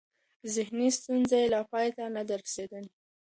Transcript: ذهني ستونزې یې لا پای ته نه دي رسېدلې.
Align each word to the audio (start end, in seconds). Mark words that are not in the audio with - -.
ذهني 0.53 0.87
ستونزې 0.97 1.37
یې 1.41 1.47
لا 1.53 1.61
پای 1.71 1.87
ته 1.95 2.03
نه 2.15 2.21
دي 2.27 2.35
رسېدلې. 2.43 2.89